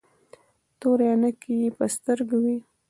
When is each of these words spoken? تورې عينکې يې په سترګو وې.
تورې 0.79 1.05
عينکې 1.11 1.53
يې 1.61 1.69
په 1.77 1.85
سترګو 1.95 2.37
وې. 2.43 2.57